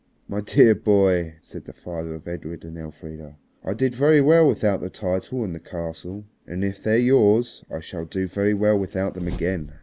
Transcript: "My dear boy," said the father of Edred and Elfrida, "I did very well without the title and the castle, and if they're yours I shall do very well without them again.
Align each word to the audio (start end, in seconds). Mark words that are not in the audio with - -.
"My 0.27 0.41
dear 0.41 0.73
boy," 0.73 1.35
said 1.43 1.65
the 1.65 1.73
father 1.73 2.15
of 2.15 2.27
Edred 2.27 2.65
and 2.65 2.75
Elfrida, 2.75 3.37
"I 3.63 3.75
did 3.75 3.93
very 3.93 4.19
well 4.19 4.47
without 4.47 4.81
the 4.81 4.89
title 4.89 5.43
and 5.43 5.53
the 5.53 5.59
castle, 5.59 6.25
and 6.47 6.63
if 6.63 6.81
they're 6.81 6.97
yours 6.97 7.63
I 7.69 7.81
shall 7.81 8.05
do 8.05 8.27
very 8.27 8.55
well 8.55 8.79
without 8.79 9.13
them 9.13 9.27
again. 9.27 9.73